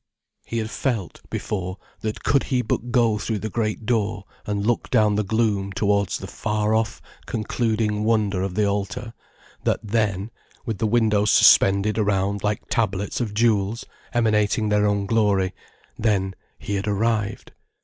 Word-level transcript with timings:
He 0.47 0.57
had 0.57 0.71
felt, 0.71 1.21
before, 1.29 1.77
that 1.99 2.23
could 2.23 2.45
he 2.45 2.63
but 2.63 2.89
go 2.89 3.19
through 3.19 3.37
the 3.37 3.51
great 3.51 3.85
door 3.85 4.23
and 4.47 4.65
look 4.65 4.89
down 4.89 5.13
the 5.13 5.21
gloom 5.23 5.71
towards 5.71 6.17
the 6.17 6.25
far 6.25 6.73
off, 6.73 6.99
concluding 7.27 8.03
wonder 8.03 8.41
of 8.41 8.55
the 8.55 8.65
altar, 8.65 9.13
that 9.63 9.79
then, 9.83 10.31
with 10.65 10.79
the 10.79 10.87
windows 10.87 11.29
suspended 11.29 11.99
around 11.99 12.43
like 12.43 12.67
tablets 12.67 13.21
of 13.21 13.35
jewels, 13.35 13.85
emanating 14.11 14.69
their 14.69 14.87
own 14.87 15.05
glory, 15.05 15.53
then 15.99 16.33
he 16.57 16.73
had 16.73 16.87
arrived. 16.87 17.51